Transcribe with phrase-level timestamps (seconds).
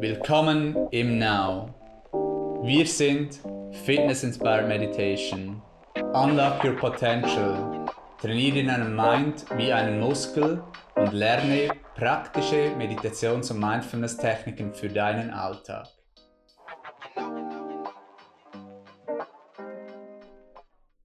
[0.00, 1.74] Willkommen im Now.
[2.62, 3.40] Wir sind
[3.84, 5.60] Fitness Inspired Meditation.
[6.14, 7.84] Unlock your potential.
[8.20, 10.62] Trainiere deinen Mind wie einen Muskel
[10.94, 15.88] und lerne praktische Meditations- und Mindfulness-Techniken für deinen Alltag.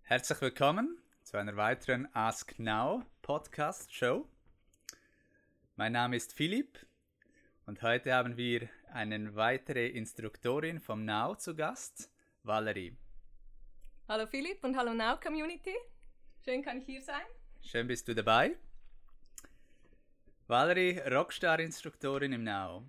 [0.04, 4.28] Herzlich willkommen zu einer weiteren Ask Now Podcast Show.
[5.78, 6.78] Mein Name ist Philipp
[7.66, 12.12] und heute haben wir eine weitere Instruktorin vom Now zu Gast,
[12.44, 12.98] Valerie.
[14.08, 15.76] Hallo Philipp und hallo Now Community.
[16.44, 17.24] Schön kann ich hier sein.
[17.62, 18.58] Schön bist du dabei.
[20.48, 22.84] Valerie, Rockstar-Instruktorin im Now.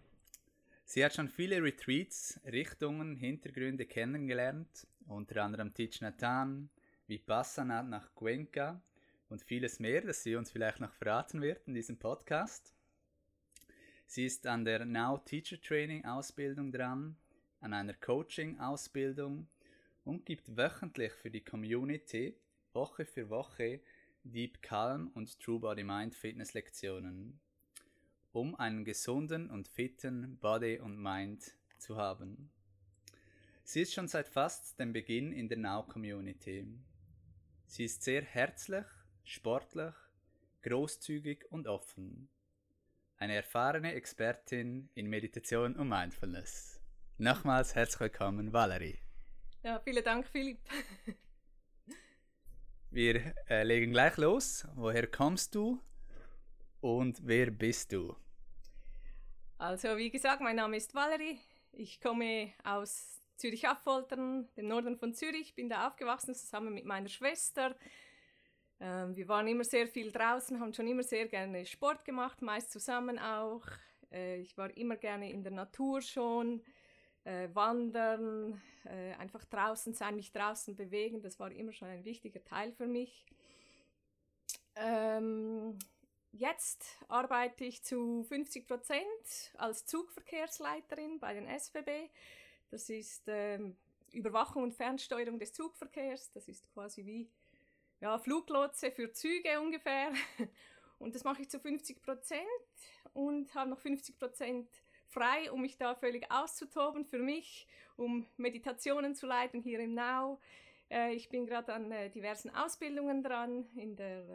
[0.84, 6.69] Sie hat schon viele Retreats, Richtungen, Hintergründe kennengelernt, unter anderem Thich Nhat Hanh,
[7.06, 8.83] Vipassana nach Cuenca
[9.29, 12.73] und vieles mehr, das sie uns vielleicht noch verraten wird in diesem Podcast.
[14.15, 17.17] Sie ist an der Now Teacher Training Ausbildung dran,
[17.61, 19.48] an einer Coaching Ausbildung
[20.05, 22.37] und gibt wöchentlich für die Community
[22.75, 23.81] Woche für Woche
[24.23, 27.41] Deep Calm und True Body Mind Fitness Lektionen,
[28.31, 32.53] um einen gesunden und fitten Body und Mind zu haben.
[33.65, 36.69] Sie ist schon seit fast dem Beginn in der Now Community.
[37.67, 38.87] Sie ist sehr herzlich,
[39.25, 39.93] sportlich,
[40.62, 42.28] großzügig und offen.
[43.19, 46.81] Eine erfahrene Expertin in Meditation und Mindfulness.
[47.17, 48.98] Nochmals herzlich willkommen, Valerie.
[49.62, 50.59] Ja, vielen Dank, Philipp.
[52.91, 54.67] Wir äh, legen gleich los.
[54.75, 55.81] Woher kommst du
[56.81, 58.17] und wer bist du?
[59.59, 61.39] Also, wie gesagt, mein Name ist Valerie.
[61.73, 65.55] Ich komme aus Zürich-Affoltern, dem Norden von Zürich.
[65.55, 67.77] Bin da aufgewachsen zusammen mit meiner Schwester.
[68.80, 72.70] Ähm, wir waren immer sehr viel draußen, haben schon immer sehr gerne Sport gemacht, meist
[72.72, 73.62] zusammen auch.
[74.11, 76.62] Äh, ich war immer gerne in der Natur schon,
[77.25, 82.44] äh, wandern, äh, einfach draußen sein, mich draußen bewegen, das war immer schon ein wichtiger
[82.44, 83.25] Teil für mich.
[84.76, 85.78] Ähm,
[86.32, 92.10] jetzt arbeite ich zu 50 Prozent als Zugverkehrsleiterin bei den SBB.
[92.70, 93.76] Das ist ähm,
[94.12, 96.32] Überwachung und Fernsteuerung des Zugverkehrs.
[96.32, 97.31] Das ist quasi wie
[98.04, 100.12] ja, Fluglotse für Züge ungefähr.
[100.98, 102.42] Und das mache ich zu 50 Prozent
[103.15, 104.69] und habe noch 50 Prozent
[105.09, 107.66] frei, um mich da völlig auszutoben für mich,
[107.97, 110.41] um Meditationen zu leiten hier im Now.
[110.91, 114.28] Äh, ich bin gerade an äh, diversen Ausbildungen dran, in der,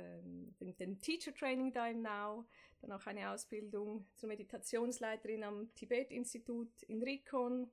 [0.62, 2.46] äh, dem Teacher Training da im Now,
[2.82, 7.70] dann auch eine Ausbildung zur Meditationsleiterin am Tibet-Institut in Rikon,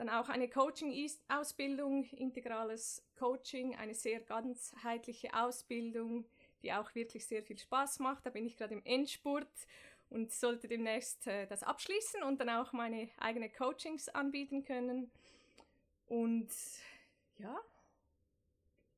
[0.00, 6.24] dann auch eine Coaching-Ausbildung, integrales Coaching, eine sehr ganzheitliche Ausbildung,
[6.62, 8.24] die auch wirklich sehr viel Spaß macht.
[8.24, 9.46] Da bin ich gerade im Endspurt
[10.08, 15.10] und sollte demnächst äh, das abschließen und dann auch meine eigenen Coachings anbieten können.
[16.06, 16.48] Und
[17.36, 17.60] ja,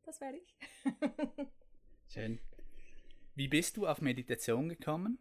[0.05, 0.57] das wäre ich.
[2.15, 2.39] Schön.
[3.35, 5.19] Wie bist du auf Meditation gekommen?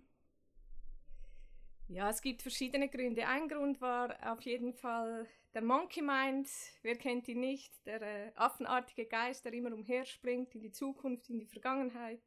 [1.93, 3.27] Ja, es gibt verschiedene Gründe.
[3.27, 6.47] Ein Grund war auf jeden Fall der Monkey Mind,
[6.83, 11.37] wer kennt ihn nicht, der äh, affenartige Geist, der immer umherspringt in die Zukunft, in
[11.37, 12.21] die Vergangenheit.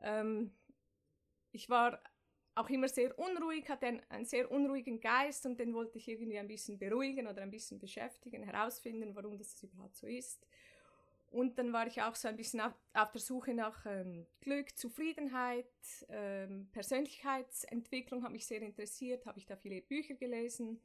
[0.00, 0.54] Ähm,
[1.52, 2.02] ich war
[2.54, 6.38] auch immer sehr unruhig, hatte einen, einen, sehr unruhigen Geist und den wollte ich irgendwie
[6.38, 10.46] ein bisschen beruhigen oder ein bisschen beschäftigen, herausfinden, warum das überhaupt so ist.
[11.36, 14.74] Und dann war ich auch so ein bisschen auf, auf der Suche nach ähm, Glück,
[14.74, 15.66] Zufriedenheit,
[16.08, 20.80] ähm, Persönlichkeitsentwicklung hat mich sehr interessiert, habe ich da viele Bücher gelesen.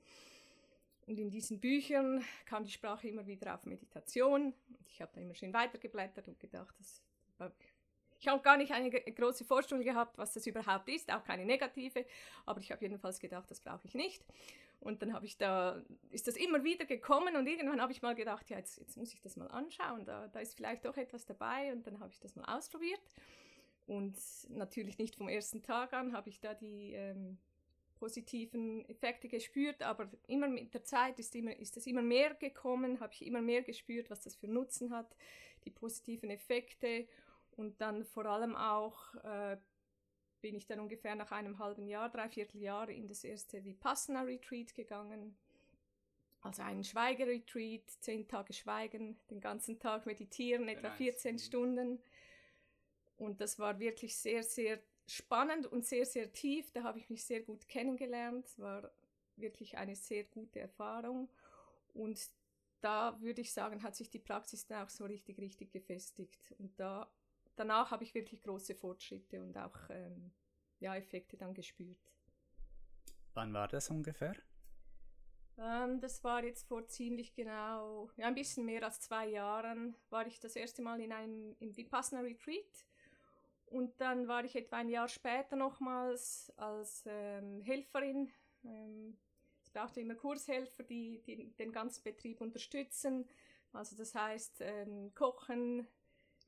[1.07, 4.53] Und in diesen Büchern kam die Sprache immer wieder auf Meditation.
[4.89, 7.01] Ich habe da immer schön weitergeblättert und gedacht, das,
[8.19, 12.05] ich habe gar nicht eine große Vorstellung gehabt, was das überhaupt ist, auch keine negative,
[12.45, 14.21] aber ich habe jedenfalls gedacht, das brauche ich nicht.
[14.81, 18.15] Und dann habe ich da, ist das immer wieder gekommen und irgendwann habe ich mal
[18.15, 21.23] gedacht, ja, jetzt, jetzt muss ich das mal anschauen, da, da ist vielleicht doch etwas
[21.25, 22.99] dabei und dann habe ich das mal ausprobiert.
[23.85, 24.17] Und
[24.49, 27.37] natürlich nicht vom ersten Tag an habe ich da die ähm,
[27.99, 32.99] positiven Effekte gespürt, aber immer mit der Zeit ist, immer, ist es immer mehr gekommen,
[32.99, 35.15] habe ich immer mehr gespürt, was das für Nutzen hat,
[35.65, 37.07] die positiven Effekte
[37.51, 39.57] und dann vor allem auch äh,
[40.41, 44.73] bin ich dann ungefähr nach einem halben Jahr, dreiviertel Jahr in das erste Vipassana Retreat
[44.73, 45.37] gegangen.
[46.41, 52.01] Also ein Schweigeretreat, zehn Tage Schweigen, den ganzen Tag meditieren, etwa 14 Stunden.
[53.17, 56.71] Und das war wirklich sehr, sehr spannend und sehr, sehr tief.
[56.71, 58.45] Da habe ich mich sehr gut kennengelernt.
[58.47, 58.91] Es war
[59.35, 61.29] wirklich eine sehr gute Erfahrung.
[61.93, 62.19] Und
[62.81, 66.53] da würde ich sagen, hat sich die Praxis dann auch so richtig, richtig gefestigt.
[66.57, 67.11] Und da,
[67.55, 70.31] danach habe ich wirklich große Fortschritte und auch ähm,
[70.79, 71.99] ja, Effekte dann gespürt.
[73.33, 74.35] Wann war das ungefähr?
[75.57, 80.25] Ähm, das war jetzt vor ziemlich genau, ja, ein bisschen mehr als zwei Jahren, war
[80.25, 82.85] ich das erste Mal in einem im Vipassana Retreat.
[83.65, 88.29] Und dann war ich etwa ein Jahr später nochmals als ähm, Helferin.
[88.65, 89.17] Ähm,
[89.63, 93.29] es brauchte immer Kurshelfer, die, die, den ganzen Betrieb unterstützen.
[93.71, 95.87] Also das heißt ähm, kochen,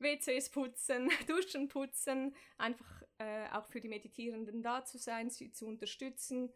[0.00, 5.66] WCs putzen, Duschen putzen, einfach äh, auch für die Meditierenden da zu sein, sie zu
[5.66, 6.52] unterstützen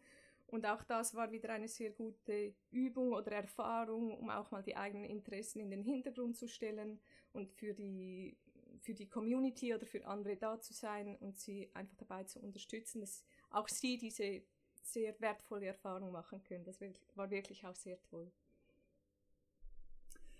[0.51, 4.75] und auch das war wieder eine sehr gute Übung oder Erfahrung, um auch mal die
[4.75, 6.99] eigenen Interessen in den Hintergrund zu stellen
[7.33, 8.35] und für die,
[8.79, 13.01] für die Community oder für andere da zu sein und sie einfach dabei zu unterstützen,
[13.01, 14.41] dass auch sie diese
[14.81, 16.65] sehr wertvolle Erfahrung machen können.
[16.65, 16.79] Das
[17.13, 18.31] war wirklich auch sehr toll.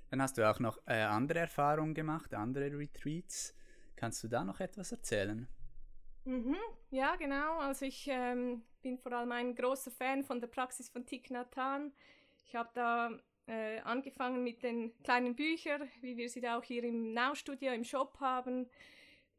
[0.10, 3.56] Dann hast du auch noch äh, andere Erfahrungen gemacht, andere Retreats.
[3.96, 5.48] Kannst du da noch etwas erzählen?
[6.26, 6.56] Mhm,
[6.90, 7.60] ja, genau.
[7.60, 11.56] Also ich ähm, bin vor allem ein großer Fan von der Praxis von Thich Nhat
[11.56, 11.92] Hanh.
[12.46, 13.12] Ich habe da
[13.48, 17.84] äh, angefangen mit den kleinen Büchern, wie wir sie da auch hier im Now-Studio im
[17.84, 18.70] Shop haben.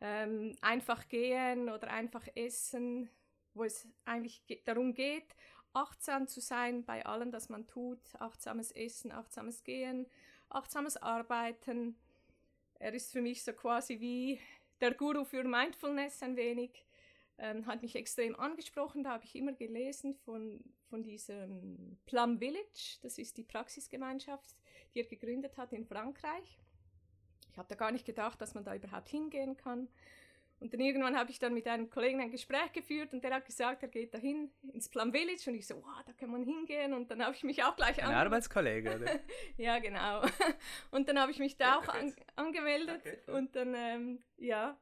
[0.00, 3.10] Ähm, einfach gehen oder einfach essen,
[3.54, 5.36] wo es eigentlich darum geht,
[5.74, 8.00] achtsam zu sein bei allem, was man tut.
[8.18, 10.06] Achtsames Essen, achtsames Gehen,
[10.50, 11.96] achtsames Arbeiten.
[12.78, 14.40] Er ist für mich so quasi wie
[14.80, 16.84] der Guru für Mindfulness ein wenig
[17.40, 19.02] ähm, hat mich extrem angesprochen.
[19.02, 22.98] Da habe ich immer gelesen von, von diesem Plum Village.
[23.02, 24.56] Das ist die Praxisgemeinschaft,
[24.94, 26.58] die er gegründet hat in Frankreich.
[27.50, 29.88] Ich habe da gar nicht gedacht, dass man da überhaupt hingehen kann.
[30.60, 33.46] Und dann irgendwann habe ich dann mit einem Kollegen ein Gespräch geführt und der hat
[33.46, 36.92] gesagt, er geht dahin ins Plum Village und ich so, wow, da kann man hingehen
[36.92, 39.20] und dann habe ich mich auch gleich Ein Arbeitskollege, oder?
[39.56, 40.20] ja, genau.
[40.90, 44.78] Und dann habe ich mich da ja, auch an, angemeldet okay, und dann, ähm, ja,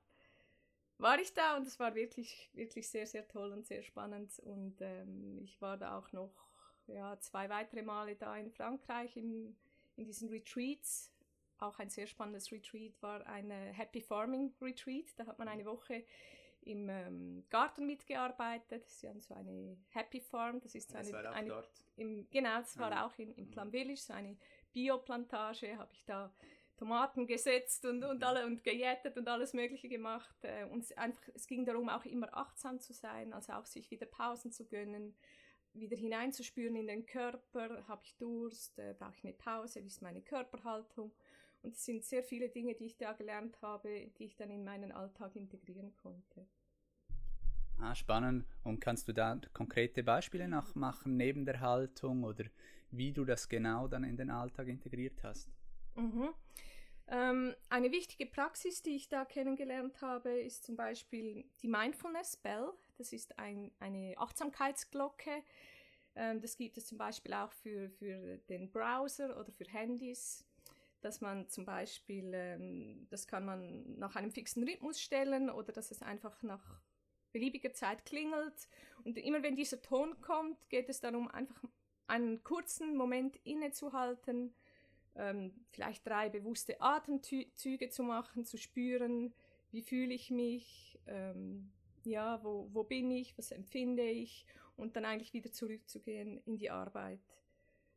[0.99, 4.39] war ich da und es war wirklich, wirklich sehr, sehr toll und sehr spannend.
[4.41, 6.33] Und ähm, ich war da auch noch
[6.87, 9.57] ja, zwei weitere Male da in Frankreich im,
[9.97, 11.13] in diesen Retreats.
[11.59, 15.07] Auch ein sehr spannendes Retreat war ein Happy Farming Retreat.
[15.17, 16.05] Da hat man eine Woche
[16.63, 18.89] im ähm, Garten mitgearbeitet.
[18.89, 20.61] Sie haben so eine Happy Farm.
[20.61, 21.85] Das ist so das eine, war auch eine dort.
[21.97, 23.07] Im, genau, das war ja.
[23.07, 24.37] auch in, im Plum Village, so eine
[24.73, 25.77] Bioplantage.
[25.79, 26.33] Habe ich da
[26.77, 28.25] Tomaten gesetzt und, und, mhm.
[28.25, 30.37] alle, und gejätet und alles Mögliche gemacht.
[30.43, 34.07] Äh, und einfach, es ging darum, auch immer achtsam zu sein, also auch sich wieder
[34.07, 35.17] Pausen zu gönnen,
[35.73, 37.87] wieder hineinzuspüren in den Körper.
[37.89, 38.79] Habe ich Durst?
[38.79, 39.83] Äh, Brauche ich eine Pause?
[39.83, 41.13] Wie ist meine Körperhaltung?
[41.63, 44.65] Und es sind sehr viele Dinge, die ich da gelernt habe, die ich dann in
[44.65, 46.47] meinen Alltag integrieren konnte.
[47.81, 48.47] Ah, spannend.
[48.65, 52.45] Und kannst du da konkrete Beispiele nachmachen neben der Haltung oder
[52.91, 55.49] wie du das genau dann in den Alltag integriert hast?
[55.95, 56.31] Mhm.
[57.11, 62.71] Ähm, eine wichtige Praxis, die ich da kennengelernt habe, ist zum Beispiel die Mindfulness Bell.
[62.99, 65.43] Das ist ein, eine Achtsamkeitsglocke.
[66.17, 70.45] Ähm, das gibt es zum Beispiel auch für, für den Browser oder für Handys,
[71.01, 75.91] dass man zum Beispiel, ähm, das kann man nach einem fixen Rhythmus stellen oder dass
[75.91, 76.81] es einfach nach
[77.33, 78.69] beliebiger Zeit klingelt.
[79.05, 81.63] Und immer wenn dieser Ton kommt, geht es darum, einfach
[82.07, 84.55] einen kurzen Moment innezuhalten
[85.19, 89.35] ähm, vielleicht drei bewusste Atemzüge zu machen, zu spüren,
[89.71, 91.71] wie fühle ich mich, ähm,
[92.05, 94.47] ja, wo, wo bin ich, was empfinde ich
[94.77, 97.21] und dann eigentlich wieder zurückzugehen in die Arbeit.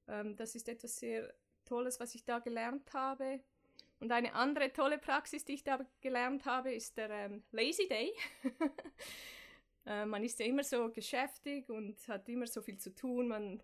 [0.08, 1.34] Ähm, das ist etwas sehr
[1.72, 3.40] Tolles, was ich da gelernt habe.
[4.02, 8.12] Und eine andere tolle Praxis, die ich da gelernt habe, ist der ähm, Lazy Day.
[9.86, 13.30] äh, man ist ja immer so geschäftig und hat immer so viel zu tun.
[13.30, 13.64] Man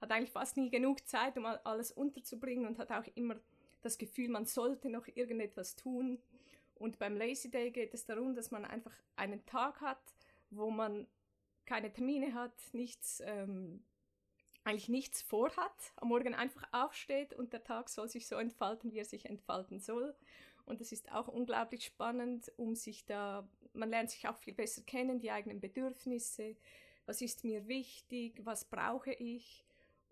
[0.00, 3.34] hat eigentlich fast nie genug Zeit, um alles unterzubringen und hat auch immer
[3.82, 6.22] das Gefühl, man sollte noch irgendetwas tun.
[6.76, 10.14] Und beim Lazy Day geht es darum, dass man einfach einen Tag hat,
[10.50, 11.08] wo man
[11.64, 13.82] keine Termine hat, nichts, ähm,
[14.66, 18.98] eigentlich nichts vorhat, am Morgen einfach aufsteht und der Tag soll sich so entfalten, wie
[18.98, 20.14] er sich entfalten soll.
[20.64, 24.82] Und das ist auch unglaublich spannend, um sich da, man lernt sich auch viel besser
[24.82, 26.56] kennen, die eigenen Bedürfnisse,
[27.06, 29.64] was ist mir wichtig, was brauche ich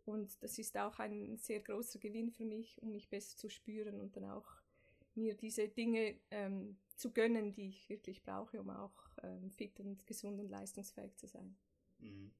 [0.04, 4.00] und das ist auch ein sehr großer Gewinn für mich, um mich besser zu spüren
[4.00, 4.46] und dann auch
[5.16, 8.92] mir diese Dinge ähm, zu gönnen, die ich wirklich brauche, um auch
[9.24, 11.56] ähm, fit und gesund und leistungsfähig zu sein.
[11.98, 12.30] Mhm.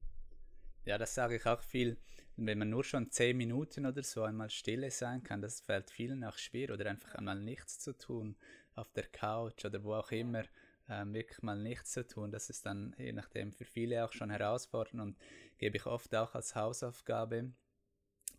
[0.85, 1.97] Ja, das sage ich auch viel.
[2.37, 6.23] Wenn man nur schon zehn Minuten oder so einmal stille sein kann, das fällt vielen
[6.23, 8.35] auch schwer oder einfach einmal nichts zu tun
[8.75, 10.43] auf der Couch oder wo auch immer
[10.87, 12.31] ähm, wirklich mal nichts zu tun.
[12.31, 15.17] Das ist dann je nachdem für viele auch schon herausfordernd und
[15.57, 17.51] gebe ich oft auch als Hausaufgabe.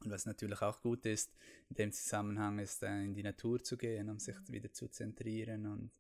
[0.05, 1.35] Und was natürlich auch gut ist,
[1.71, 5.67] in dem Zusammenhang ist, äh, in die Natur zu gehen, um sich wieder zu zentrieren
[5.67, 5.91] und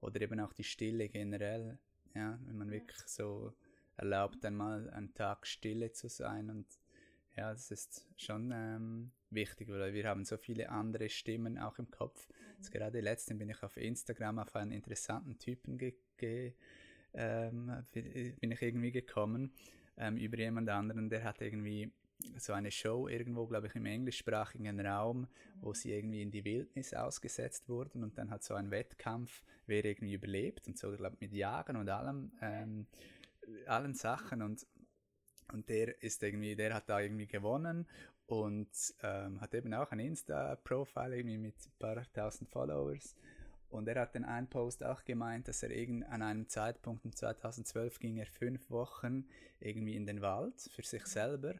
[0.00, 1.78] oder eben auch die Stille generell.
[2.14, 3.52] Ja, wenn man wirklich so
[4.00, 6.66] erlaubt, einmal einen Tag Stille zu sein und
[7.36, 11.90] Ja, das ist schon ähm, wichtig, weil wir haben so viele andere Stimmen auch im
[11.90, 12.28] Kopf.
[12.28, 12.70] Mhm.
[12.70, 16.52] gerade letztens bin ich auf Instagram auf einen interessanten Typen ge, ge
[17.14, 19.52] ähm, bin ich irgendwie gekommen
[19.96, 21.92] ähm, über jemand anderen, der hat irgendwie
[22.36, 25.26] so eine Show irgendwo, glaube ich, im englischsprachigen Raum,
[25.60, 29.84] wo sie irgendwie in die Wildnis ausgesetzt wurden und dann hat so ein Wettkampf, wer
[29.84, 32.86] irgendwie überlebt und so, glaube ich, mit Jagen und allem, ähm,
[33.66, 34.66] allen Sachen und
[35.52, 37.88] und der ist irgendwie, der hat da irgendwie gewonnen
[38.26, 38.70] und
[39.02, 43.16] ähm, hat eben auch ein Insta-Profile irgendwie mit ein paar tausend Followers.
[43.68, 47.12] Und er hat in einem Post auch gemeint, dass er irgend an einem Zeitpunkt in
[47.12, 49.26] 2012 ging er fünf Wochen
[49.58, 51.56] irgendwie in den Wald für sich selber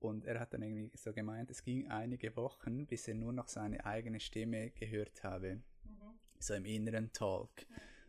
[0.00, 3.48] und er hat dann irgendwie so gemeint, es ging einige Wochen, bis er nur noch
[3.48, 5.56] seine eigene Stimme gehört habe.
[5.56, 6.18] Mhm.
[6.38, 7.50] So im inneren Talk.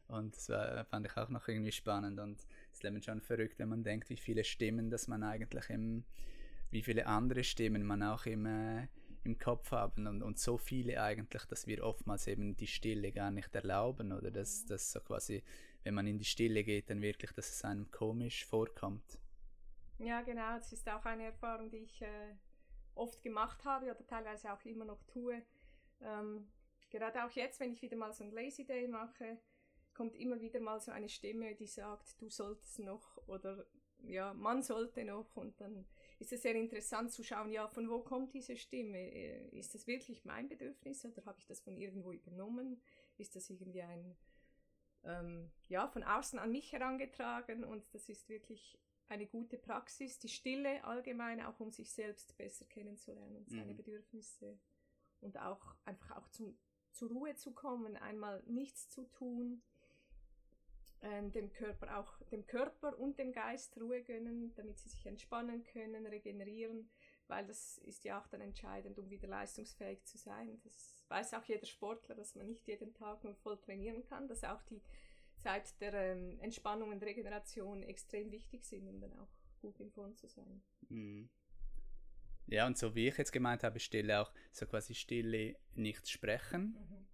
[0.07, 2.19] Und das war, fand ich auch noch irgendwie spannend.
[2.19, 2.37] Und
[2.79, 6.05] ist eben schon verrückt, wenn man denkt, wie viele Stimmen, dass man eigentlich im,
[6.71, 8.87] wie viele andere Stimmen man auch im, äh,
[9.23, 13.31] im Kopf haben und, und so viele eigentlich, dass wir oftmals eben die Stille gar
[13.31, 15.43] nicht erlauben oder dass, dass so quasi,
[15.83, 19.19] wenn man in die Stille geht, dann wirklich, dass es einem komisch vorkommt.
[19.97, 20.55] Ja, genau.
[20.55, 22.35] Das ist auch eine Erfahrung, die ich äh,
[22.95, 25.41] oft gemacht habe oder teilweise auch immer noch tue.
[26.01, 26.47] Ähm,
[26.89, 29.37] gerade auch jetzt, wenn ich wieder mal so ein Lazy Day mache,
[29.99, 33.65] kommt immer wieder mal so eine Stimme, die sagt, du solltest noch oder
[34.03, 35.85] ja, man sollte noch und dann
[36.19, 38.97] ist es sehr interessant zu schauen, ja, von wo kommt diese Stimme?
[38.97, 42.81] Äh, ist das wirklich mein Bedürfnis oder habe ich das von irgendwo übernommen?
[43.17, 44.15] Ist das irgendwie ein,
[45.03, 48.79] ähm, ja, von außen an mich herangetragen und das ist wirklich
[49.09, 53.77] eine gute Praxis, die Stille allgemein, auch um sich selbst besser kennenzulernen und seine mhm.
[53.77, 54.57] Bedürfnisse
[55.19, 56.57] und auch einfach auch zum,
[56.93, 59.61] zur Ruhe zu kommen, einmal nichts zu tun,
[61.01, 65.63] äh, dem Körper auch dem Körper und dem Geist Ruhe gönnen, damit sie sich entspannen
[65.63, 66.89] können, regenerieren,
[67.27, 70.59] weil das ist ja auch dann entscheidend, um wieder leistungsfähig zu sein.
[70.63, 74.43] Das weiß auch jeder Sportler, dass man nicht jeden Tag nur voll trainieren kann, dass
[74.43, 74.81] auch die
[75.37, 79.29] Zeit der ähm, Entspannung und Regeneration extrem wichtig sind, um dann auch
[79.61, 80.61] gut in Form zu sein.
[80.89, 81.29] Mhm.
[82.47, 86.75] Ja, und so wie ich jetzt gemeint habe, Stille auch so quasi Stille nicht sprechen,
[86.79, 87.09] mhm.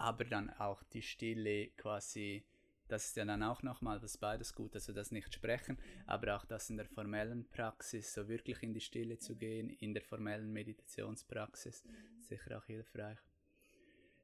[0.00, 2.46] Aber dann auch die Stille quasi,
[2.90, 6.44] das ist ja dann auch nochmal das beides gut, also das nicht sprechen, aber auch
[6.44, 10.52] das in der formellen Praxis, so wirklich in die Stille zu gehen, in der formellen
[10.52, 11.84] Meditationspraxis,
[12.20, 13.18] sicher auch hilfreich.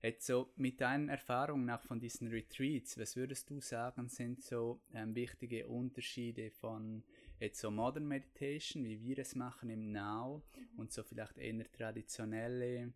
[0.03, 4.81] Jetzt so mit deinen Erfahrungen auch von diesen Retreats, was würdest du sagen, sind so
[4.95, 7.03] ähm, wichtige Unterschiede von
[7.41, 10.43] jetzt so Modern Meditation, wie wir es machen im Now
[10.77, 12.93] und so vielleicht eher traditionelle,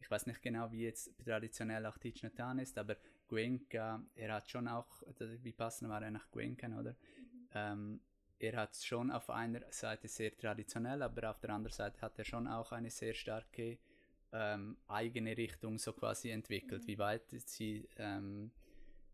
[0.00, 1.98] ich weiß nicht genau, wie jetzt traditionell auch
[2.38, 2.96] Hanh ist, aber
[3.34, 6.92] Cuenca, er hat schon auch, wie passend war er nach Cuenca, oder?
[6.92, 7.48] Mhm.
[7.52, 8.00] Ähm,
[8.38, 12.24] er hat schon auf einer Seite sehr traditionell, aber auf der anderen Seite hat er
[12.24, 13.78] schon auch eine sehr starke
[14.32, 16.84] ähm, eigene Richtung so quasi entwickelt.
[16.84, 16.86] Mhm.
[16.86, 18.52] Wie weit sie ähm,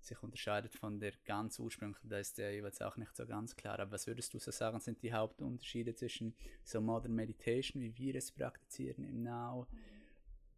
[0.00, 3.78] sich unterscheidet von der ganz ursprünglichen, da ist ja jeweils auch nicht so ganz klar.
[3.78, 8.16] Aber was würdest du so sagen, sind die Hauptunterschiede zwischen so Modern Meditation, wie wir
[8.16, 9.78] es praktizieren im Now, mhm.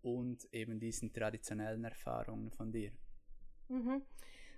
[0.02, 2.90] und eben diesen traditionellen Erfahrungen von dir?
[3.72, 4.02] Mhm.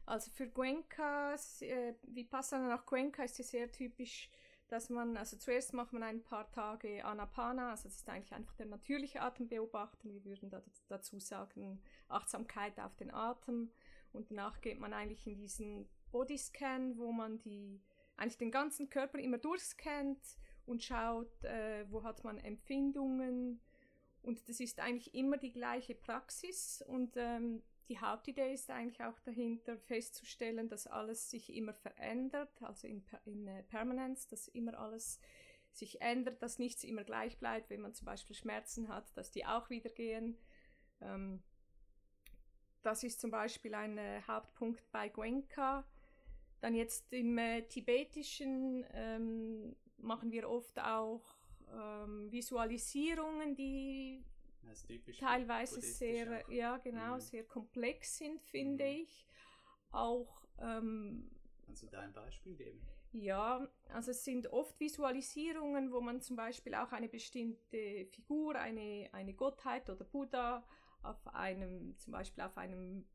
[0.06, 4.30] Also für Cuenca, äh, Vipassana nach Cuenca ist ja sehr typisch
[4.68, 8.54] dass man, also zuerst macht man ein paar Tage Anapana, also das ist eigentlich einfach
[8.54, 10.12] der natürliche Atem beobachten.
[10.12, 13.70] Wir würden da, dazu sagen Achtsamkeit auf den Atem.
[14.12, 17.80] Und danach geht man eigentlich in diesen Bodyscan, wo man die,
[18.16, 23.60] eigentlich den ganzen Körper immer durchscannt und schaut, äh, wo hat man Empfindungen.
[24.22, 26.82] Und das ist eigentlich immer die gleiche Praxis.
[26.86, 32.86] Und ähm, die Hauptidee ist eigentlich auch dahinter festzustellen, dass alles sich immer verändert, also
[32.86, 35.20] in, in uh, Permanence, dass immer alles
[35.70, 39.44] sich ändert, dass nichts immer gleich bleibt, wenn man zum Beispiel Schmerzen hat, dass die
[39.44, 40.38] auch wieder gehen.
[41.00, 41.42] Ähm,
[42.82, 45.84] das ist zum Beispiel ein äh, Hauptpunkt bei Gwenka.
[46.60, 51.24] Dann jetzt im äh, Tibetischen ähm, machen wir oft auch
[51.72, 54.24] ähm, Visualisierungen, die
[55.18, 57.20] teilweise sehr, ja genau, mhm.
[57.20, 58.90] sehr komplex sind, finde mhm.
[58.90, 59.26] ich.
[59.90, 61.30] Auch ähm,
[61.64, 62.86] Kannst du da ein Beispiel geben?
[63.12, 69.08] Ja, also es sind oft Visualisierungen, wo man zum Beispiel auch eine bestimmte Figur, eine,
[69.12, 70.66] eine Gottheit oder Buddha
[71.02, 73.06] auf einem, zum Beispiel auf einem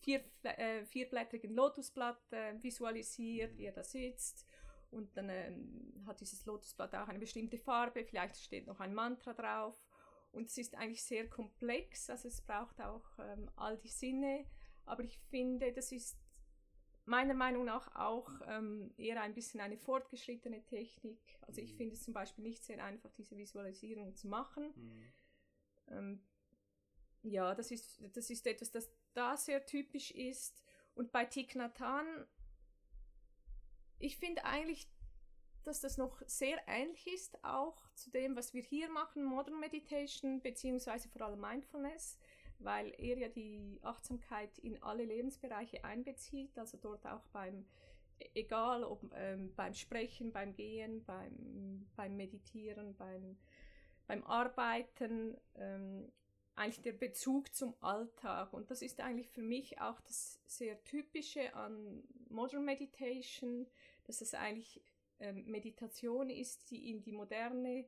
[0.00, 3.58] vier, äh, vierblättrigen Lotusblatt äh, visualisiert, mhm.
[3.58, 4.46] wie er da sitzt.
[4.90, 9.32] Und dann ähm, hat dieses Lotusblatt auch eine bestimmte Farbe, vielleicht steht noch ein Mantra
[9.32, 9.76] drauf.
[10.36, 14.44] Und es ist eigentlich sehr komplex, also es braucht auch ähm, all die Sinne.
[14.84, 16.18] Aber ich finde, das ist
[17.06, 21.20] meiner Meinung nach auch ähm, eher ein bisschen eine fortgeschrittene Technik.
[21.40, 21.76] Also ich Mhm.
[21.76, 24.72] finde es zum Beispiel nicht sehr einfach, diese Visualisierung zu machen.
[24.74, 25.12] Mhm.
[25.88, 26.26] Ähm,
[27.22, 30.62] ja, das ist, das ist etwas, das da sehr typisch ist.
[30.94, 32.26] Und bei Thich Nhat Hanh,
[33.98, 34.88] ich finde eigentlich,
[35.66, 40.40] dass das noch sehr ähnlich ist, auch zu dem, was wir hier machen, Modern Meditation,
[40.40, 42.18] beziehungsweise vor allem Mindfulness,
[42.58, 47.66] weil er ja die Achtsamkeit in alle Lebensbereiche einbezieht, also dort auch beim,
[48.34, 53.36] egal ob ähm, beim Sprechen, beim Gehen, beim, beim Meditieren, beim,
[54.06, 56.12] beim Arbeiten, ähm,
[56.54, 58.52] eigentlich der Bezug zum Alltag.
[58.52, 63.66] Und das ist eigentlich für mich auch das sehr Typische an Modern Meditation,
[64.04, 64.80] dass es eigentlich
[65.20, 67.86] ähm, Meditation ist, die in die moderne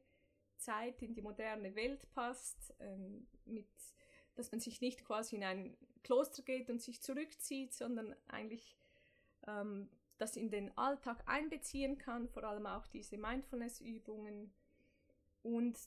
[0.57, 3.69] Zeit, in die moderne Welt passt, ähm, mit,
[4.35, 8.77] dass man sich nicht quasi in ein Kloster geht und sich zurückzieht, sondern eigentlich
[9.47, 14.53] ähm, das in den Alltag einbeziehen kann, vor allem auch diese Mindfulness-Übungen.
[15.43, 15.79] Und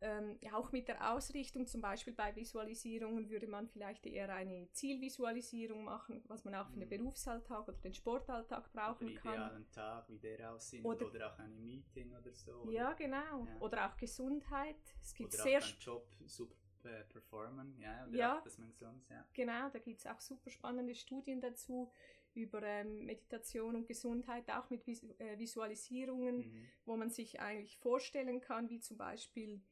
[0.00, 5.84] ähm, auch mit der Ausrichtung, zum Beispiel bei Visualisierungen würde man vielleicht eher eine Zielvisualisierung
[5.84, 7.04] machen, was man auch für den Mhm.
[7.04, 9.32] Berufsalltag oder den Sportalltag brauchen Oder kann.
[9.34, 12.70] idealen Tag, wie der aussieht, Oder- oder, auch ein Meeting oder so.
[12.70, 13.46] Ja, oder, genau.
[13.46, 13.60] Ja.
[13.60, 14.76] Oder auch Gesundheit.
[15.00, 18.38] Es gibt oder sehr auch Job super äh, performen, ja, oder Ja.
[18.38, 19.26] auch, dass man sonst, ja.
[19.32, 21.90] Genau, da gibt es auch super spannende Studien dazu
[22.34, 26.66] über ähm, Meditation und Gesundheit, auch mit Vis äh, Visualisierungen, Mhm.
[26.84, 29.62] wo man sich eigentlich vorstellen kann, wie zum Beispiel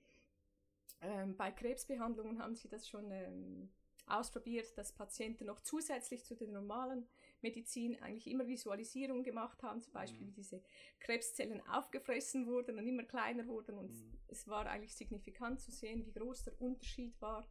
[1.05, 3.71] ähm, bei Krebsbehandlungen haben sie das schon ähm,
[4.07, 7.09] ausprobiert, dass Patienten noch zusätzlich zu der normalen
[7.41, 10.29] Medizin eigentlich immer Visualisierungen gemacht haben, zum Beispiel Mhm.
[10.29, 10.63] wie diese
[11.01, 14.19] Krebszellen aufgefressen wurden und immer kleiner wurden und Mhm.
[14.29, 17.49] es war eigentlich signifikant zu sehen, wie groß der Unterschied war.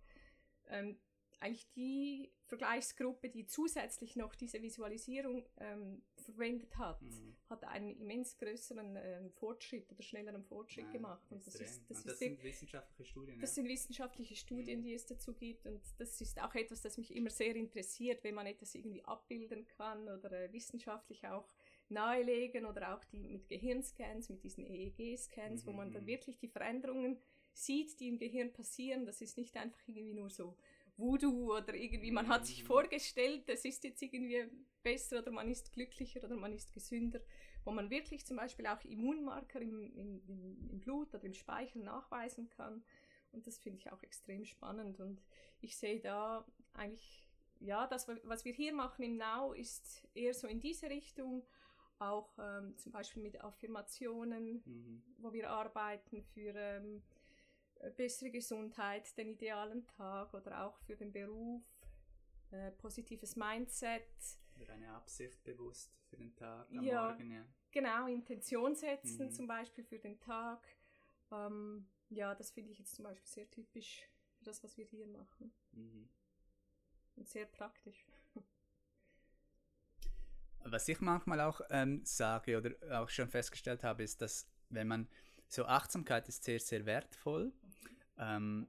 [0.68, 1.00] Ähm,
[1.44, 7.36] eigentlich die Vergleichsgruppe, die zusätzlich noch diese Visualisierung ähm, verwendet hat, Mhm.
[7.50, 11.32] hat einen immens größeren ähm, Fortschritt oder schnelleren Fortschritt Ja, gemacht.
[11.32, 13.56] Und das ist, das Und ist das wirklich- sind wissenschaftliche Studien, das ja.
[13.56, 14.84] sind wissenschaftliche Studien, Mhm.
[14.84, 18.36] die es dazu gibt und das ist auch etwas, das mich immer sehr interessiert, wenn
[18.36, 21.48] man etwas irgendwie abbilden kann oder äh, wissenschaftlich auch
[21.90, 26.08] nahelegen oder auch die mit Gehirnscans, mit diesen EEG-Scans, wo Mhm, man dann mhm.
[26.08, 27.20] wirklich die Veränderungen
[27.56, 29.06] sieht, die im Gehirn passieren.
[29.06, 30.58] Das ist nicht einfach irgendwie nur so
[30.98, 32.68] Voodoo oder irgendwie, man hat sich Mhm.
[32.68, 34.46] vorgestellt, das ist jetzt irgendwie
[34.84, 37.20] besser oder man ist glücklicher oder man ist gesünder,
[37.66, 42.50] wo man wirklich zum Beispiel auch Immunmarker im, im, im, Blut oder im Speichel nachweisen
[42.50, 42.84] kann.
[43.32, 45.00] Und das finde ich auch extrem spannend.
[45.00, 45.22] Und
[45.62, 47.26] ich sehe da eigentlich,
[47.60, 51.44] ja, das, was wir hier machen im Now, ist eher so in diese Richtung.
[52.00, 55.04] Auch ähm, zum Beispiel mit Affirmationen, Mhm.
[55.20, 57.23] wo wir arbeiten für ähm, äh,
[57.92, 61.64] bessere Gesundheit, den idealen Tag oder auch für den Beruf,
[62.52, 64.08] äh, positives Mindset.
[64.60, 67.10] Oder eine Absicht bewusst für den Tag am Ja.
[67.10, 67.46] Morgen, ja.
[67.72, 69.32] Genau, Intention setzen Mhm.
[69.32, 70.66] zum Beispiel für den Tag.
[71.32, 75.08] Ähm, ja, das finde ich jetzt zum Beispiel sehr typisch für das, was wir hier
[75.08, 75.52] machen.
[75.72, 76.08] Mhm.
[77.16, 78.06] Und sehr praktisch.
[80.66, 85.10] Was ich manchmal auch ähm, sage oder auch schon festgestellt habe, ist, dass wenn man
[85.48, 87.52] so Achtsamkeit ist sehr, sehr wertvoll.
[88.18, 88.68] Ähm,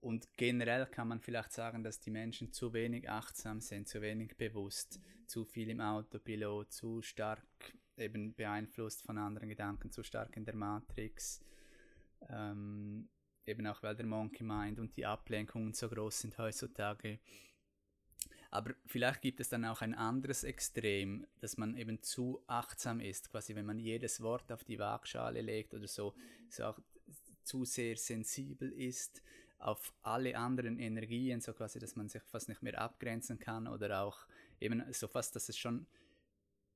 [0.00, 4.36] und generell kann man vielleicht sagen, dass die Menschen zu wenig achtsam sind, zu wenig
[4.36, 7.42] bewusst, zu viel im Autopilot, zu stark
[7.96, 11.42] eben beeinflusst von anderen Gedanken, zu stark in der Matrix.
[12.28, 13.08] Ähm,
[13.46, 17.18] eben auch weil der Monkey Mind und die Ablenkungen so groß sind heutzutage.
[18.50, 23.30] Aber vielleicht gibt es dann auch ein anderes Extrem, dass man eben zu achtsam ist,
[23.30, 26.14] quasi wenn man jedes Wort auf die Waagschale legt oder so,
[26.48, 26.78] so auch
[27.46, 29.22] zu sehr sensibel ist
[29.58, 34.02] auf alle anderen Energien, so quasi, dass man sich fast nicht mehr abgrenzen kann oder
[34.02, 34.26] auch
[34.60, 35.86] eben so fast, dass es schon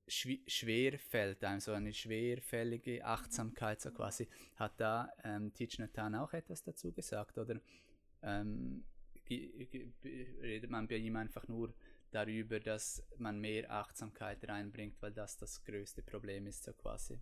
[0.07, 4.27] schw schwer fällt, einem so eine schwerfällige Achtsamkeit, so quasi.
[4.55, 7.59] Hat da ähm, Thich Nhat Hanh auch etwas dazu gesagt oder
[8.23, 8.83] ähm,
[9.29, 11.73] redet man bei ihm einfach nur
[12.11, 17.19] darüber, dass man mehr Achtsamkeit reinbringt, weil das das größte Problem ist, so quasi.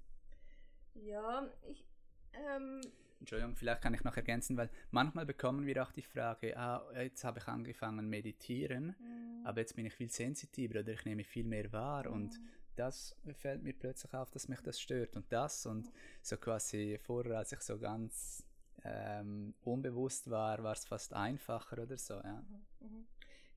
[0.95, 1.85] Ja, ich.
[2.33, 2.81] Ähm,
[3.19, 7.23] Entschuldigung, vielleicht kann ich noch ergänzen, weil manchmal bekommen wir auch die Frage, ah, jetzt
[7.23, 8.95] habe ich angefangen meditieren,
[9.43, 12.39] aber jetzt bin ich viel sensitiver oder ich nehme viel mehr wahr und
[12.75, 17.37] das fällt mir plötzlich auf, dass mich das stört und das und so quasi vorher,
[17.39, 18.45] als ich so ganz
[18.85, 22.41] ähm, unbewusst war, war es fast einfacher oder so, ja.
[22.79, 23.05] Mhm.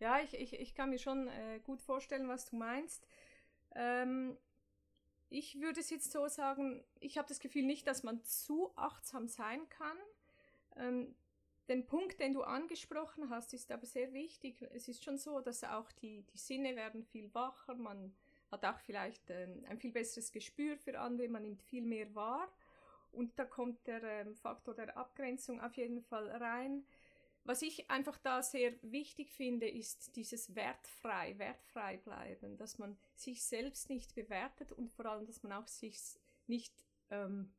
[0.01, 3.07] Ja, ich, ich, ich kann mir schon äh, gut vorstellen, was du meinst.
[3.77, 4.37] Ähm,
[5.33, 9.27] ich würde es jetzt so sagen, ich habe das Gefühl nicht, dass man zu achtsam
[9.29, 9.97] sein kann.
[10.77, 11.15] Ähm,
[11.69, 14.63] den Punkt, den du angesprochen hast, ist aber sehr wichtig.
[14.75, 18.15] Es ist schon so, dass auch die, die Sinne werden viel wacher, man
[18.51, 22.53] hat auch vielleicht ähm, ein viel besseres Gespür für andere, man nimmt viel mehr wahr.
[23.11, 26.85] Und da kommt der ähm, Faktor der Abgrenzung auf jeden Fall rein.
[27.45, 33.43] Was ich einfach da sehr wichtig finde, ist dieses wertfrei, wertfrei bleiben, dass man sich
[33.43, 35.99] selbst nicht bewertet und vor allem, dass man auch sich
[36.47, 36.73] nicht
[37.11, 37.53] ähm,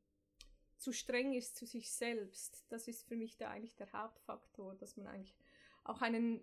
[0.77, 2.65] zu streng ist zu sich selbst.
[2.69, 5.35] Das ist für mich da eigentlich der Hauptfaktor, dass man eigentlich
[5.83, 6.41] auch einen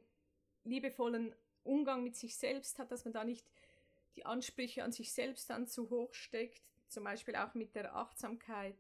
[0.65, 3.47] liebevollen Umgang mit sich selbst hat, dass man da nicht
[4.17, 8.77] die Ansprüche an sich selbst dann zu hoch steckt, zum Beispiel auch mit der Achtsamkeit,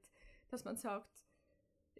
[0.50, 1.19] dass man sagt,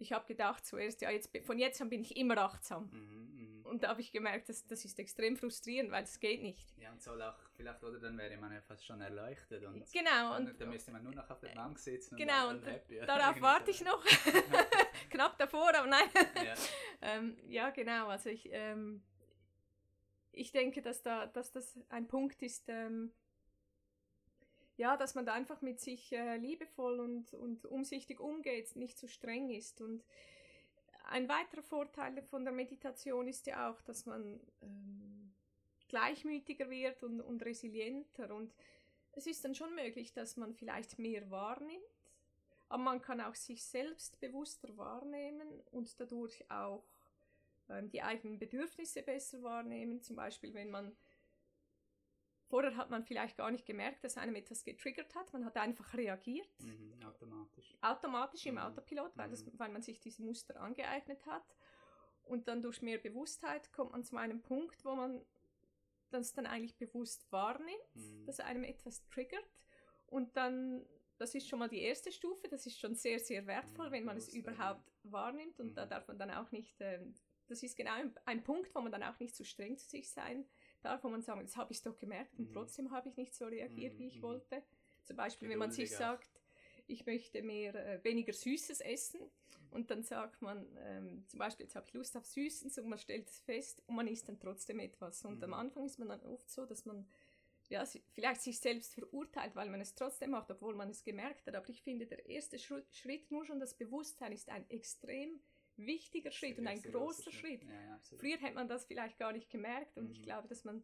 [0.01, 2.89] ich habe gedacht zuerst, ja, jetzt, von jetzt an bin ich immer achtsam.
[2.91, 3.69] Mhm, mh.
[3.69, 6.73] Und da habe ich gemerkt, dass, das ist extrem frustrierend, weil es geht nicht.
[6.77, 9.63] Ja, und soll auch, vielleicht, oder dann wäre man ja fast schon erleuchtet.
[9.63, 10.35] Und genau.
[10.35, 12.17] Und, dann müsste man nur noch auf der Bank sitzen.
[12.17, 14.03] Genau, und, und happy, darauf warte ich noch.
[15.09, 16.09] Knapp davor, aber nein.
[16.43, 16.53] Ja,
[17.01, 19.03] ähm, ja genau, also ich, ähm,
[20.31, 23.13] ich denke, dass, da, dass das ein Punkt ist, ähm,
[24.81, 29.07] ja, dass man da einfach mit sich äh, liebevoll und, und umsichtig umgeht, nicht zu
[29.07, 29.79] streng ist.
[29.79, 30.03] Und
[31.03, 35.33] ein weiterer Vorteil von der Meditation ist ja auch, dass man ähm,
[35.87, 38.33] gleichmütiger wird und, und resilienter.
[38.33, 38.51] Und
[39.11, 41.83] es ist dann schon möglich, dass man vielleicht mehr wahrnimmt,
[42.67, 46.83] aber man kann auch sich selbst bewusster wahrnehmen und dadurch auch
[47.69, 50.01] ähm, die eigenen Bedürfnisse besser wahrnehmen.
[50.01, 50.91] Zum Beispiel, wenn man
[52.51, 55.31] Vorher hat man vielleicht gar nicht gemerkt, dass einem etwas getriggert hat.
[55.31, 56.49] Man hat einfach reagiert.
[56.59, 57.77] Mhm, automatisch.
[57.79, 58.61] Automatisch im mhm.
[58.61, 59.53] Autopilot, weil, das, mhm.
[59.57, 61.45] weil man sich diese Muster angeeignet hat.
[62.23, 65.25] Und dann durch mehr Bewusstheit kommt man zu einem Punkt, wo man
[66.09, 68.25] das dann eigentlich bewusst wahrnimmt, mhm.
[68.25, 69.49] dass einem etwas triggert.
[70.07, 70.85] Und dann,
[71.19, 74.03] das ist schon mal die erste Stufe, das ist schon sehr, sehr wertvoll, mhm, wenn
[74.03, 75.57] man es überhaupt wahrnimmt.
[75.61, 76.99] Und da darf man dann auch nicht, äh,
[77.47, 80.11] das ist genau ein, ein Punkt, wo man dann auch nicht zu streng zu sich
[80.11, 80.45] sein
[80.81, 82.53] darf, wo man sagen, das habe ich doch gemerkt und mhm.
[82.53, 84.23] trotzdem habe ich nicht so reagiert, wie ich mhm.
[84.23, 84.63] wollte.
[85.03, 86.29] Zum Beispiel, wenn man sich sagt,
[86.87, 89.21] ich möchte mehr, äh, weniger Süßes essen
[89.71, 92.99] und dann sagt man, ähm, zum Beispiel, jetzt habe ich Lust auf Süßes und man
[92.99, 95.23] stellt es fest und man isst dann trotzdem etwas.
[95.23, 95.45] Und mhm.
[95.45, 97.07] am Anfang ist man dann oft so, dass man
[97.69, 101.55] ja, vielleicht sich selbst verurteilt, weil man es trotzdem macht, obwohl man es gemerkt hat.
[101.55, 105.39] Aber ich finde, der erste Schritt, nur schon das Bewusstsein, ist ein extrem
[105.77, 107.63] wichtiger Schritt und ein großer Schritt.
[107.63, 110.11] Ja, Früher hätte man das vielleicht gar nicht gemerkt und mhm.
[110.11, 110.83] ich glaube, dass man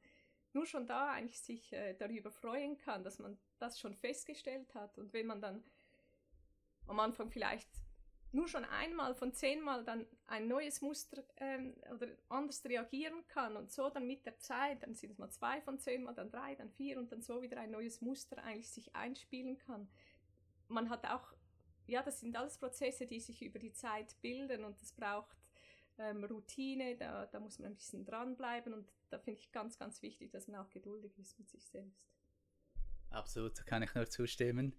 [0.53, 4.97] nur schon da eigentlich sich äh, darüber freuen kann, dass man das schon festgestellt hat
[4.97, 5.63] und wenn man dann
[6.87, 7.69] am Anfang vielleicht
[8.31, 13.71] nur schon einmal von zehnmal dann ein neues Muster ähm, oder anders reagieren kann und
[13.71, 16.69] so dann mit der Zeit, dann sind es mal zwei von zehnmal, dann drei, dann
[16.71, 19.89] vier und dann so wieder ein neues Muster eigentlich sich einspielen kann.
[20.67, 21.33] Man hat auch
[21.87, 25.37] ja, das sind alles Prozesse, die sich über die Zeit bilden und das braucht
[25.97, 30.01] ähm, Routine, da, da muss man ein bisschen dranbleiben und da finde ich ganz, ganz
[30.01, 32.07] wichtig, dass man auch geduldig ist mit sich selbst.
[33.09, 34.75] Absolut, kann ich nur zustimmen.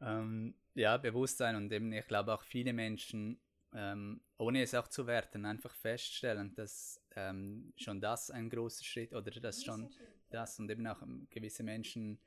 [0.00, 3.38] Ähm, ja, Bewusstsein und eben, ich glaube auch viele Menschen,
[3.72, 9.12] ähm, ohne es auch zu werten, einfach feststellen, dass ähm, schon das ein großer Schritt
[9.12, 9.90] oder dass schon
[10.30, 12.18] das und eben auch ähm, gewisse Menschen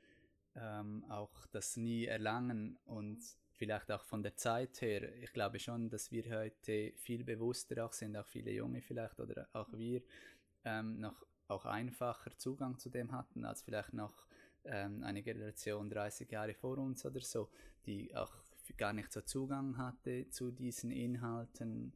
[0.54, 3.20] ähm, auch das nie erlangen und
[3.54, 7.92] vielleicht auch von der Zeit her, ich glaube schon, dass wir heute viel bewusster auch
[7.92, 10.02] sind, auch viele Junge vielleicht oder auch wir,
[10.64, 14.26] ähm, noch auch einfacher Zugang zu dem hatten, als vielleicht noch
[14.64, 17.50] ähm, eine Generation 30 Jahre vor uns oder so,
[17.86, 18.32] die auch
[18.76, 21.92] gar nicht so Zugang hatte zu diesen Inhalten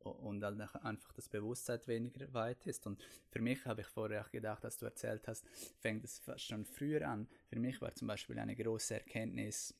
[0.00, 2.86] und dann einfach das Bewusstsein weniger weit ist.
[2.86, 5.44] Und für mich habe ich vorher auch gedacht, als du erzählt hast,
[5.80, 7.28] fängt es schon früher an.
[7.48, 9.74] Für mich war zum Beispiel eine große Erkenntnis,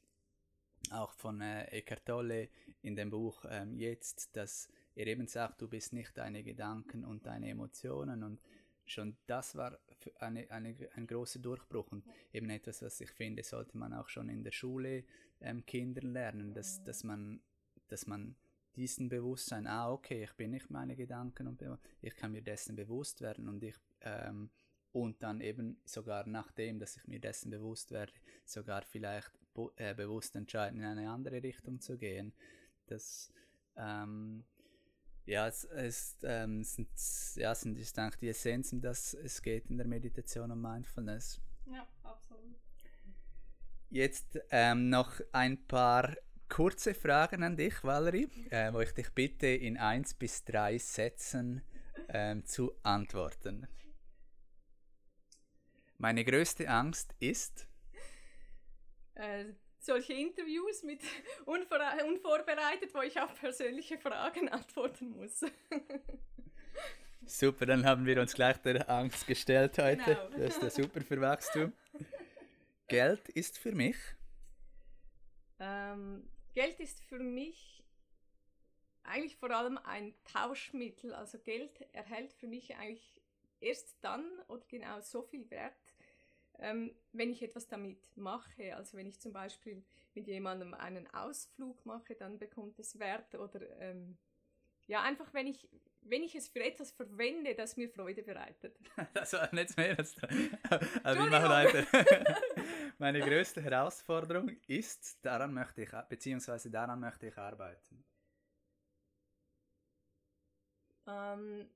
[0.91, 2.49] auch von äh, Eckhart Tolle
[2.83, 7.27] in dem Buch ähm, jetzt, dass er eben sagt, du bist nicht deine Gedanken und
[7.27, 8.23] deine Emotionen.
[8.23, 8.41] Und
[8.87, 9.79] schon das war
[10.19, 14.29] eine, eine, ein großer Durchbruch und eben etwas, was ich finde, sollte man auch schon
[14.29, 15.05] in der Schule
[15.41, 17.41] ähm, Kindern lernen, dass, dass, man,
[17.88, 18.35] dass man
[18.77, 21.62] diesen Bewusstsein, ah okay, ich bin nicht meine Gedanken und
[22.01, 24.51] ich kann mir dessen bewusst werden und ich ähm,
[25.02, 28.12] und dann eben sogar nachdem, dass ich mir dessen bewusst werde,
[28.44, 29.30] sogar vielleicht
[29.76, 32.32] äh, bewusst entscheiden, in eine andere Richtung zu gehen.
[32.87, 33.32] Das,
[33.76, 34.44] ähm,
[35.24, 36.88] ja, es, es ähm, sind,
[37.37, 41.40] ja, sind, ich denke, die Essenzen, dass es geht in der Meditation um Mindfulness.
[41.66, 42.56] Ja, absolut.
[43.90, 46.14] Jetzt ähm, noch ein paar
[46.48, 51.62] kurze Fragen an dich, Valerie, äh, wo ich dich bitte, in eins bis drei Sätzen
[52.08, 53.66] ähm, zu antworten.
[55.98, 57.66] Meine größte Angst ist?
[59.14, 59.46] Äh,
[59.80, 61.02] solche Interviews mit
[61.44, 65.44] unvorbereitet, wo ich auf persönliche Fragen antworten muss.
[67.26, 70.04] super, dann haben wir uns gleich der Angst gestellt heute.
[70.04, 70.28] Genau.
[70.30, 71.72] Das ist ja super für Wachstum.
[72.87, 73.96] Geld ist für mich.
[75.58, 77.84] Ähm, Geld ist für mich
[79.02, 81.12] eigentlich vor allem ein Tauschmittel.
[81.12, 83.20] Also Geld erhält für mich eigentlich
[83.61, 85.88] erst dann oder genau so viel Wert,
[86.59, 88.77] ähm, wenn ich etwas damit mache.
[88.77, 93.61] Also wenn ich zum Beispiel mit jemandem einen Ausflug mache, dann bekommt es Wert oder
[93.81, 94.18] ähm,
[94.87, 95.68] ja, einfach wenn ich,
[96.01, 98.77] wenn ich es für etwas verwende, das mir Freude bereitet.
[99.14, 100.16] Das war nicht mehr als
[101.03, 101.87] Also ich mache weiter.
[102.99, 108.05] Meine größte Herausforderung ist, daran möchte ich, beziehungsweise daran möchte ich arbeiten.
[111.07, 111.68] Ähm,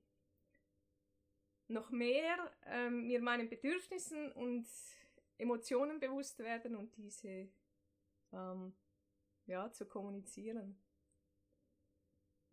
[1.67, 4.67] noch mehr ähm, mir meinen Bedürfnissen und
[5.37, 7.49] Emotionen bewusst werden und diese
[8.31, 8.73] ähm,
[9.45, 10.77] ja, zu kommunizieren.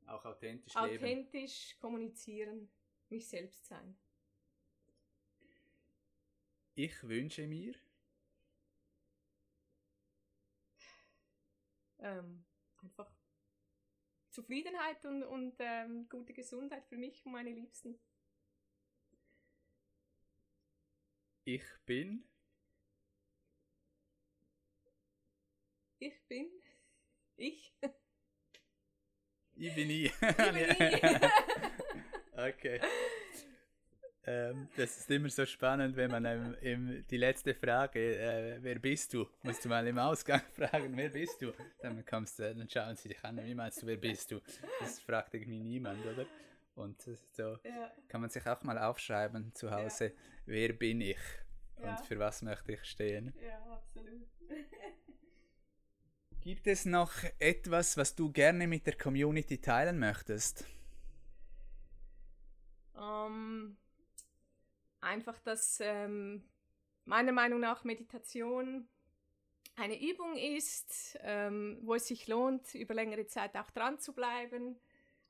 [0.06, 0.96] Auch authentisch leben.
[0.96, 2.70] Authentisch kommunizieren,
[3.08, 3.96] mich selbst sein.
[6.74, 7.74] Ich wünsche mir.
[11.98, 12.44] Ähm,
[12.82, 13.12] einfach
[14.30, 17.98] Zufriedenheit und, und ähm, gute Gesundheit für mich und meine Liebsten.
[21.52, 22.22] Ich bin.
[25.98, 26.48] Ich bin.
[27.36, 27.74] Ich.
[29.56, 30.04] Ich bin ich.
[30.04, 31.02] ich, bin ich.
[32.38, 32.80] okay.
[34.26, 38.78] Ähm, das ist immer so spannend, wenn man ähm, im, die letzte Frage, äh, wer
[38.78, 39.26] bist du?
[39.42, 41.52] Musst du mal im Ausgang fragen, wer bist du?
[41.80, 44.40] Dann kommst du, dann schauen sie dich an, wie meinst du, wer bist du?
[44.78, 46.26] Das fragt irgendwie niemand, oder?
[46.74, 47.92] Und so ja.
[48.08, 50.12] kann man sich auch mal aufschreiben zu Hause, ja.
[50.46, 51.18] wer bin ich?
[51.82, 53.32] und für was möchte ich stehen.
[53.40, 54.28] Ja, absolut.
[56.40, 60.64] Gibt es noch etwas, was du gerne mit der Community teilen möchtest?
[62.94, 63.76] Um, ähm,
[65.00, 66.42] einfach, dass ähm,
[67.04, 68.88] meiner Meinung nach Meditation
[69.76, 74.78] eine Übung ist, ähm, wo es sich lohnt, über längere Zeit auch dran zu bleiben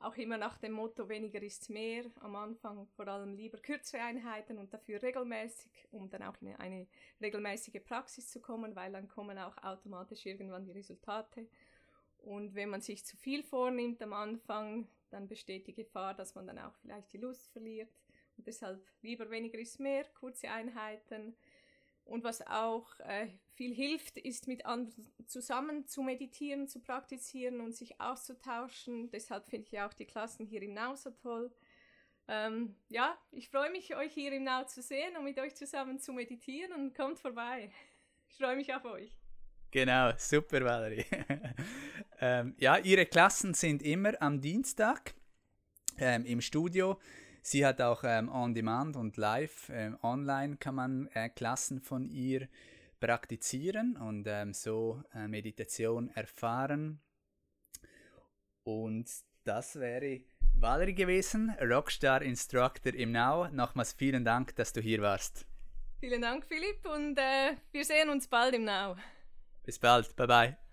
[0.01, 2.05] auch immer nach dem Motto weniger ist mehr.
[2.21, 6.87] Am Anfang vor allem lieber kürzere Einheiten und dafür regelmäßig, um dann auch in eine
[7.21, 11.47] regelmäßige Praxis zu kommen, weil dann kommen auch automatisch irgendwann die Resultate.
[12.19, 16.47] Und wenn man sich zu viel vornimmt am Anfang, dann besteht die Gefahr, dass man
[16.47, 17.91] dann auch vielleicht die Lust verliert.
[18.37, 21.37] Und deshalb lieber weniger ist mehr, kurze Einheiten
[22.11, 27.75] und was auch äh, viel hilft, ist mit anderen zusammen zu meditieren, zu praktizieren und
[27.75, 29.11] sich auszutauschen.
[29.11, 31.53] Deshalb finde ich auch die Klassen hier im Nau so toll.
[32.27, 35.99] Ähm, ja, ich freue mich, euch hier im Nau zu sehen und mit euch zusammen
[35.99, 37.71] zu meditieren und kommt vorbei.
[38.29, 39.17] Ich freue mich auf euch.
[39.71, 41.05] Genau, super, Valerie.
[42.21, 45.15] ähm, ja, Ihre Klassen sind immer am Dienstag
[45.99, 46.99] ähm, im Studio.
[47.43, 52.09] Sie hat auch ähm, on demand und live ähm, online kann man äh, Klassen von
[52.09, 52.49] ihr
[53.01, 57.01] praktizieren und ähm, so äh, Meditation erfahren.
[58.63, 59.11] Und
[59.45, 60.21] das wäre
[60.55, 63.49] Valerie gewesen, Rockstar Instructor im Now.
[63.49, 65.47] Nochmals vielen Dank, dass du hier warst.
[66.01, 68.97] Vielen Dank, Philipp, und äh, wir sehen uns bald im Now.
[69.65, 70.70] Bis bald, bye bye.